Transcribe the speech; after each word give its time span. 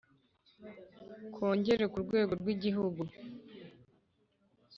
Kongere 1.33 1.85
ku 1.91 1.97
rwego 2.05 2.31
rw 2.41 2.47
igihugu 2.55 3.01